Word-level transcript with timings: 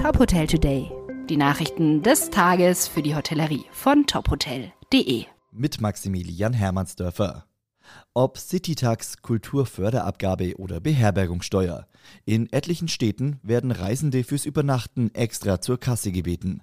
Top 0.00 0.18
Hotel 0.18 0.46
Today. 0.46 0.90
Die 1.28 1.36
Nachrichten 1.36 2.02
des 2.02 2.30
Tages 2.30 2.88
für 2.88 3.02
die 3.02 3.14
Hotellerie 3.14 3.66
von 3.70 4.06
tophotel.de. 4.06 5.26
Mit 5.52 5.82
Maximilian 5.82 6.54
Hermannsdörfer. 6.54 7.44
Ob 8.14 8.38
Citytax, 8.38 9.20
Kulturförderabgabe 9.20 10.56
oder 10.56 10.80
Beherbergungssteuer. 10.80 11.86
In 12.24 12.50
etlichen 12.50 12.88
Städten 12.88 13.40
werden 13.42 13.72
Reisende 13.72 14.24
fürs 14.24 14.46
Übernachten 14.46 15.14
extra 15.14 15.60
zur 15.60 15.78
Kasse 15.78 16.12
gebeten. 16.12 16.62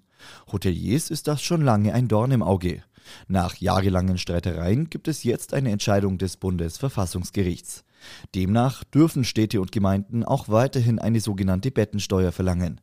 Hoteliers 0.52 1.12
ist 1.12 1.28
das 1.28 1.44
schon 1.44 1.62
lange 1.62 1.94
ein 1.94 2.08
Dorn 2.08 2.32
im 2.32 2.42
Auge. 2.42 2.82
Nach 3.28 3.56
jahrelangen 3.58 4.18
Streitereien 4.18 4.90
gibt 4.90 5.08
es 5.08 5.24
jetzt 5.24 5.54
eine 5.54 5.70
Entscheidung 5.70 6.18
des 6.18 6.38
Bundesverfassungsgerichts. 6.38 7.84
Demnach 8.34 8.84
dürfen 8.84 9.24
Städte 9.24 9.62
und 9.62 9.72
Gemeinden 9.72 10.24
auch 10.24 10.50
weiterhin 10.50 10.98
eine 10.98 11.20
sogenannte 11.20 11.70
Bettensteuer 11.70 12.32
verlangen. 12.32 12.82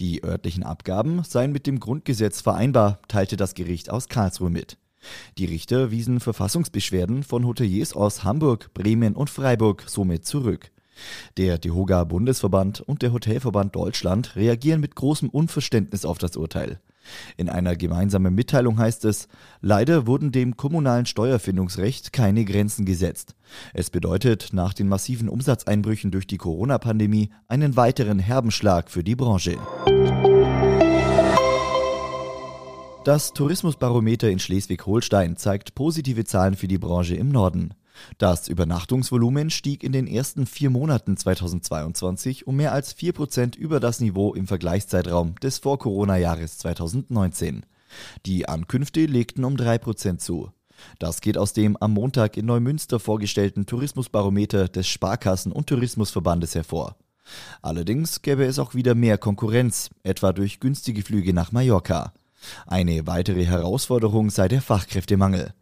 Die 0.00 0.22
örtlichen 0.24 0.64
Abgaben 0.64 1.22
seien 1.24 1.52
mit 1.52 1.66
dem 1.66 1.80
Grundgesetz 1.80 2.40
vereinbar, 2.40 3.00
teilte 3.08 3.36
das 3.36 3.54
Gericht 3.54 3.90
aus 3.90 4.08
Karlsruhe 4.08 4.50
mit. 4.50 4.78
Die 5.38 5.44
Richter 5.44 5.90
wiesen 5.90 6.20
Verfassungsbeschwerden 6.20 7.22
von 7.22 7.46
Hoteliers 7.46 7.94
aus 7.94 8.24
Hamburg, 8.24 8.72
Bremen 8.74 9.14
und 9.14 9.30
Freiburg 9.30 9.84
somit 9.86 10.26
zurück. 10.26 10.70
Der 11.36 11.58
DEHOGA 11.58 12.04
Bundesverband 12.04 12.80
und 12.80 13.02
der 13.02 13.12
Hotelverband 13.12 13.74
Deutschland 13.76 14.34
reagieren 14.36 14.80
mit 14.80 14.96
großem 14.96 15.28
Unverständnis 15.28 16.04
auf 16.04 16.18
das 16.18 16.36
Urteil. 16.36 16.80
In 17.36 17.48
einer 17.48 17.76
gemeinsamen 17.76 18.34
Mitteilung 18.34 18.78
heißt 18.78 19.04
es, 19.04 19.28
leider 19.60 20.06
wurden 20.06 20.32
dem 20.32 20.56
kommunalen 20.56 21.06
Steuerfindungsrecht 21.06 22.12
keine 22.12 22.44
Grenzen 22.44 22.84
gesetzt. 22.84 23.34
Es 23.74 23.90
bedeutet 23.90 24.50
nach 24.52 24.74
den 24.74 24.88
massiven 24.88 25.28
Umsatzeinbrüchen 25.28 26.10
durch 26.10 26.26
die 26.26 26.38
Corona-Pandemie 26.38 27.30
einen 27.48 27.76
weiteren 27.76 28.18
herben 28.18 28.50
Schlag 28.50 28.90
für 28.90 29.04
die 29.04 29.16
Branche. 29.16 29.56
Das 33.04 33.32
Tourismusbarometer 33.32 34.28
in 34.28 34.38
Schleswig-Holstein 34.38 35.38
zeigt 35.38 35.74
positive 35.74 36.24
Zahlen 36.24 36.56
für 36.56 36.68
die 36.68 36.76
Branche 36.76 37.14
im 37.14 37.30
Norden. 37.30 37.72
Das 38.18 38.48
Übernachtungsvolumen 38.48 39.50
stieg 39.50 39.82
in 39.82 39.92
den 39.92 40.06
ersten 40.06 40.46
vier 40.46 40.70
Monaten 40.70 41.16
2022 41.16 42.46
um 42.46 42.56
mehr 42.56 42.72
als 42.72 42.92
vier 42.92 43.12
Prozent 43.12 43.56
über 43.56 43.80
das 43.80 44.00
Niveau 44.00 44.34
im 44.34 44.46
Vergleichszeitraum 44.46 45.34
des 45.36 45.58
Vor-Corona-Jahres 45.58 46.58
2019. 46.58 47.64
Die 48.26 48.48
Ankünfte 48.48 49.06
legten 49.06 49.44
um 49.44 49.56
drei 49.56 49.78
Prozent 49.78 50.20
zu. 50.20 50.50
Das 50.98 51.20
geht 51.20 51.38
aus 51.38 51.52
dem 51.52 51.76
am 51.76 51.92
Montag 51.92 52.36
in 52.36 52.46
Neumünster 52.46 53.00
vorgestellten 53.00 53.66
Tourismusbarometer 53.66 54.68
des 54.68 54.86
Sparkassen- 54.86 55.52
und 55.52 55.66
Tourismusverbandes 55.66 56.54
hervor. 56.54 56.96
Allerdings 57.62 58.22
gäbe 58.22 58.44
es 58.44 58.58
auch 58.58 58.74
wieder 58.74 58.94
mehr 58.94 59.18
Konkurrenz, 59.18 59.90
etwa 60.02 60.32
durch 60.32 60.60
günstige 60.60 61.02
Flüge 61.02 61.34
nach 61.34 61.52
Mallorca. 61.52 62.12
Eine 62.66 63.06
weitere 63.06 63.44
Herausforderung 63.44 64.30
sei 64.30 64.48
der 64.48 64.62
Fachkräftemangel. 64.62 65.52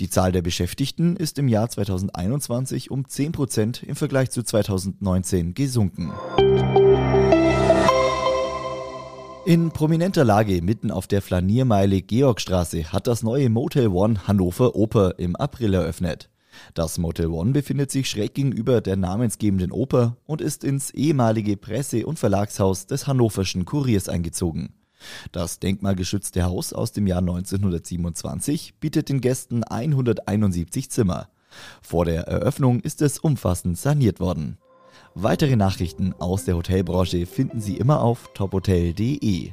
Die 0.00 0.08
Zahl 0.08 0.32
der 0.32 0.42
Beschäftigten 0.42 1.16
ist 1.16 1.38
im 1.38 1.48
Jahr 1.48 1.68
2021 1.68 2.90
um 2.90 3.08
10 3.08 3.32
Prozent 3.32 3.82
im 3.82 3.96
Vergleich 3.96 4.30
zu 4.30 4.42
2019 4.42 5.54
gesunken. 5.54 6.12
In 9.46 9.70
prominenter 9.70 10.24
Lage 10.24 10.60
mitten 10.60 10.90
auf 10.90 11.06
der 11.06 11.22
Flaniermeile 11.22 12.02
Georgstraße 12.02 12.92
hat 12.92 13.06
das 13.06 13.22
neue 13.22 13.48
Motel 13.48 13.88
One 13.88 14.26
Hannover 14.26 14.74
Oper 14.74 15.18
im 15.18 15.36
April 15.36 15.74
eröffnet. 15.74 16.30
Das 16.74 16.98
Motel 16.98 17.28
One 17.28 17.52
befindet 17.52 17.90
sich 17.92 18.10
schräg 18.10 18.34
gegenüber 18.34 18.80
der 18.80 18.96
namensgebenden 18.96 19.70
Oper 19.70 20.16
und 20.26 20.40
ist 20.40 20.64
ins 20.64 20.90
ehemalige 20.90 21.56
Presse- 21.56 22.06
und 22.06 22.18
Verlagshaus 22.18 22.86
des 22.86 23.06
Hannoverschen 23.06 23.64
Kuriers 23.64 24.08
eingezogen. 24.08 24.74
Das 25.32 25.58
denkmalgeschützte 25.58 26.44
Haus 26.44 26.72
aus 26.72 26.92
dem 26.92 27.06
Jahr 27.06 27.18
1927 27.18 28.74
bietet 28.80 29.08
den 29.08 29.20
Gästen 29.20 29.64
171 29.64 30.90
Zimmer. 30.90 31.28
Vor 31.82 32.04
der 32.04 32.22
Eröffnung 32.28 32.80
ist 32.80 33.02
es 33.02 33.18
umfassend 33.18 33.78
saniert 33.78 34.20
worden. 34.20 34.58
Weitere 35.14 35.56
Nachrichten 35.56 36.14
aus 36.18 36.44
der 36.44 36.56
Hotelbranche 36.56 37.26
finden 37.26 37.60
Sie 37.60 37.76
immer 37.76 38.02
auf 38.02 38.30
tophotel.de. 38.34 39.52